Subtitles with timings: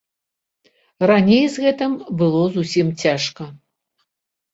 [1.11, 1.91] Раней з гэтым
[2.21, 3.43] было зусім цяжка.